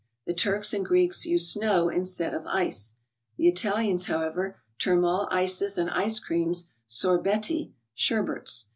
[0.25, 2.95] The Turks and Greeks use snow instead of ice.
[3.37, 8.65] The Italians, however, term all ices and ice¬ creams "sorbetti" sherbets.